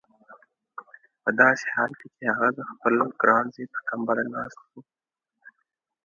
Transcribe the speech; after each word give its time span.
په 1.23 1.29
داسې 1.41 1.65
حال 1.75 1.91
کې 1.99 2.07
چې 2.17 2.23
هغه 2.33 2.49
د 2.57 2.59
خپل 2.71 2.93
ګران 3.21 3.45
زوی 3.53 3.65
پر 3.71 3.81
کمبله 3.89 4.23
ناست 4.33 4.59
و. 4.71 4.73